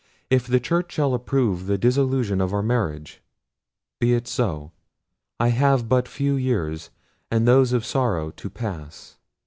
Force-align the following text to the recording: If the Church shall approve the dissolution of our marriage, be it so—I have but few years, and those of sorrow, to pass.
If 0.31 0.47
the 0.47 0.59
Church 0.59 0.93
shall 0.93 1.13
approve 1.13 1.67
the 1.67 1.77
dissolution 1.77 2.41
of 2.41 2.55
our 2.55 2.63
marriage, 2.63 3.21
be 3.99 4.15
it 4.15 4.27
so—I 4.27 5.49
have 5.49 5.87
but 5.87 6.07
few 6.07 6.33
years, 6.33 6.89
and 7.29 7.47
those 7.47 7.71
of 7.71 7.85
sorrow, 7.85 8.31
to 8.31 8.49
pass. 8.49 9.19